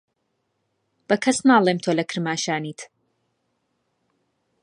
بە 1.07 1.15
کەس 1.23 1.37
ناڵێم 1.49 1.77
تۆ 1.83 1.91
لە 1.99 2.03
کرماشانیت. 2.09 2.81